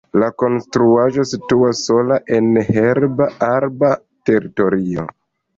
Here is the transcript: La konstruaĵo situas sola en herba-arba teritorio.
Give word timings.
La 0.21 0.27
konstruaĵo 0.43 1.25
situas 1.31 1.83
sola 1.91 2.17
en 2.39 2.49
herba-arba 2.71 3.93
teritorio. 4.31 5.07